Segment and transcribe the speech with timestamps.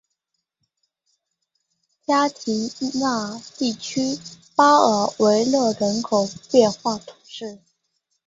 [2.07, 2.67] 加提
[2.99, 4.17] 奈地区
[4.55, 7.59] 巴尔维勒人口变化图示